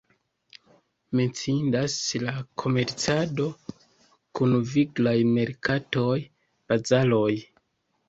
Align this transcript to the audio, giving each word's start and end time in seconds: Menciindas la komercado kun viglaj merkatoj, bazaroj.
Menciindas 1.19 1.97
la 2.23 2.33
komercado 2.65 3.47
kun 4.41 4.59
viglaj 4.75 5.17
merkatoj, 5.39 6.21
bazaroj. 6.53 7.33